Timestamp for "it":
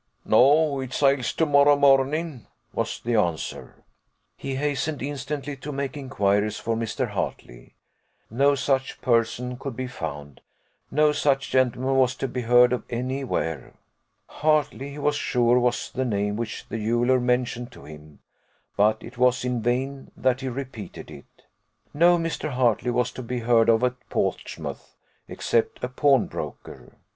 0.79-0.93, 19.03-19.19, 21.11-21.43